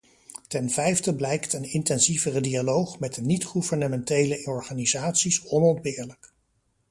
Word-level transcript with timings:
Ten 0.47 0.69
vijfde 0.69 1.15
blijkt 1.15 1.53
een 1.53 1.63
intensievere 1.71 2.41
dialoog 2.41 2.99
met 2.99 3.13
de 3.13 3.21
niet-gouvernementele 3.21 4.43
organisaties 4.45 5.43
onontbeerlijk. 5.45 6.33